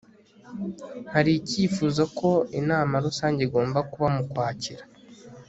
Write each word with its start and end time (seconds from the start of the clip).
hari 1.13 1.31
icyifuzo 1.39 2.03
ko 2.19 2.29
inama 2.59 2.95
rusange 3.05 3.39
igomba 3.47 3.79
kuba 3.91 4.07
mu 4.15 4.23
kwakira 4.31 4.83